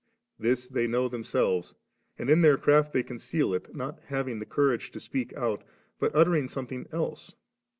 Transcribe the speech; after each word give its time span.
•This 0.43 0.67
they 0.67 0.87
know 0.87 1.07
themselves, 1.07 1.75
and 2.17 2.27
in 2.27 2.41
their 2.41 2.57
craft 2.57 2.91
they 2.91 3.03
conceal 3.03 3.53
it, 3.53 3.75
not 3.75 3.99
having 4.07 4.39
the 4.39 4.47
courage 4.47 4.89
to 4.93 4.99
speak 4.99 5.31
out, 5.33 5.63
but 5.99 6.15
uttering 6.15 6.47
something 6.47 6.87
else 6.91 7.29
5. 7.29 7.35